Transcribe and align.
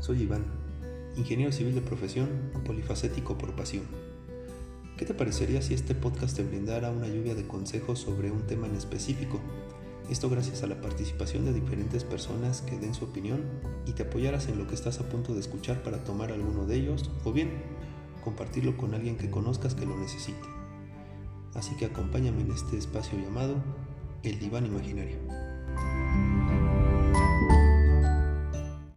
soy 0.00 0.22
Iván, 0.22 0.44
ingeniero 1.16 1.52
civil 1.52 1.74
de 1.74 1.80
profesión, 1.80 2.28
polifacético 2.64 3.36
por 3.36 3.54
pasión. 3.56 3.84
¿Qué 4.96 5.04
te 5.04 5.14
parecería 5.14 5.62
si 5.62 5.74
este 5.74 5.94
podcast 5.94 6.36
te 6.36 6.44
brindara 6.44 6.90
una 6.90 7.08
lluvia 7.08 7.34
de 7.34 7.46
consejos 7.46 7.98
sobre 7.98 8.30
un 8.30 8.46
tema 8.46 8.66
en 8.66 8.76
específico? 8.76 9.40
Esto 10.10 10.30
gracias 10.30 10.62
a 10.62 10.66
la 10.66 10.80
participación 10.80 11.44
de 11.44 11.52
diferentes 11.52 12.04
personas 12.04 12.62
que 12.62 12.78
den 12.78 12.94
su 12.94 13.04
opinión 13.04 13.42
y 13.86 13.92
te 13.92 14.04
apoyaras 14.04 14.48
en 14.48 14.58
lo 14.58 14.66
que 14.66 14.74
estás 14.74 15.00
a 15.00 15.08
punto 15.08 15.34
de 15.34 15.40
escuchar 15.40 15.82
para 15.82 16.04
tomar 16.04 16.32
alguno 16.32 16.64
de 16.64 16.76
ellos 16.76 17.10
o 17.24 17.32
bien 17.32 17.50
compartirlo 18.24 18.76
con 18.76 18.94
alguien 18.94 19.16
que 19.16 19.30
conozcas 19.30 19.74
que 19.74 19.86
lo 19.86 19.96
necesite. 19.98 20.46
Así 21.54 21.76
que 21.76 21.86
acompáñame 21.86 22.42
en 22.42 22.52
este 22.52 22.78
espacio 22.78 23.18
llamado 23.18 23.56
El 24.22 24.38
Diván 24.38 24.66
Imaginario. 24.66 25.47